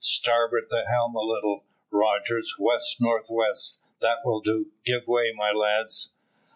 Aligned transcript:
Starboard 0.03 0.65
the 0.71 0.83
helm 0.87 1.13
a 1.15 1.19
little, 1.21 1.63
Rogers, 1.91 2.55
west 2.57 2.99
north 2.99 3.27
west. 3.29 3.81
That 4.01 4.25
will 4.25 4.41
do. 4.41 4.71
Give 4.83 5.05
way, 5.05 5.31
my 5.31 5.51
lads." 5.51 6.11